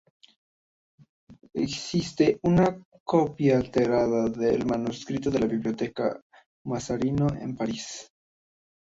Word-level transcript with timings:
Existe 1.53 2.39
una 2.41 2.75
copia 3.03 3.55
alterada 3.59 4.27
del 4.29 4.65
manuscrito 4.65 5.29
en 5.29 5.39
la 5.41 5.45
Biblioteca 5.45 6.19
Mazarino 6.65 7.27
en 7.39 7.55
París. 7.55 8.09